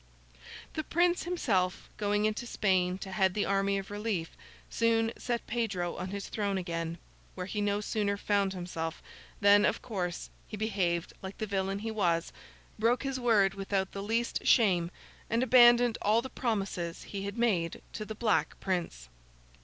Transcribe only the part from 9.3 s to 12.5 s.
than, of course, he behaved like the villain he was,